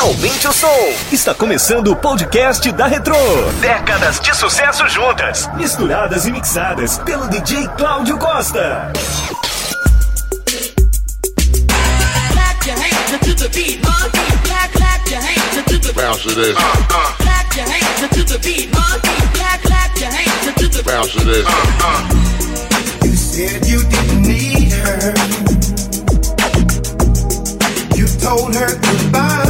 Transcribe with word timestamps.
Aumente 0.00 0.46
o 0.46 0.52
som. 0.52 0.94
Está 1.10 1.34
começando 1.34 1.88
o 1.88 1.96
podcast 1.96 2.70
da 2.70 2.86
Retro. 2.86 3.16
Décadas 3.60 4.20
de 4.20 4.32
sucesso 4.32 4.88
juntas, 4.88 5.50
misturadas 5.56 6.24
e 6.24 6.30
mixadas 6.30 6.98
pelo 6.98 7.26
DJ 7.28 7.66
Cláudio 7.76 8.16
Costa. 8.16 8.92
Said 23.38 23.66
you 23.66 23.84
didn't 23.84 24.22
need 24.22 24.72
her. 24.72 25.14
You 27.94 28.06
told 28.18 28.52
her 28.56 28.74
goodbye. 28.80 29.47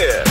Yeah. 0.00 0.29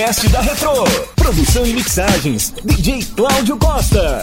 Podcast 0.00 0.28
da 0.30 0.40
Retro. 0.40 0.84
Produção 1.14 1.66
e 1.66 1.74
mixagens, 1.74 2.54
DJ 2.64 3.04
Cláudio 3.14 3.58
Costa. 3.58 4.22